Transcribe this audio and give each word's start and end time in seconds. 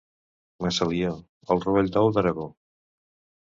Massalió, 0.65 1.11
el 1.57 1.63
rovell 1.67 1.95
d'ou 1.99 2.13
d'Aragó. 2.19 2.51